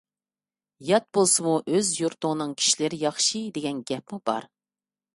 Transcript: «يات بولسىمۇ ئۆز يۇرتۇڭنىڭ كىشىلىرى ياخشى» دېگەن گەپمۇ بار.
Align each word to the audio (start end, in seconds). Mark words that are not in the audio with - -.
«يات 0.87 1.05
بولسىمۇ 1.17 1.53
ئۆز 1.75 1.93
يۇرتۇڭنىڭ 1.99 2.57
كىشىلىرى 2.63 3.03
ياخشى» 3.05 3.45
دېگەن 3.59 3.89
گەپمۇ 3.93 4.25
بار. 4.33 4.53